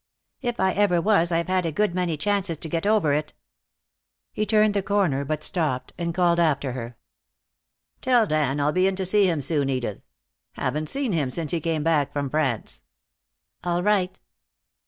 [0.41, 3.35] "If I ever was I've had a good many chances to get over it."
[4.33, 6.97] He turned the corner, but stopped and called after her.
[8.01, 10.01] "Tell Dan I'll be in to see him soon, Edith.
[10.53, 12.81] Haven't seen him since he came back from France."
[13.63, 14.19] "All right."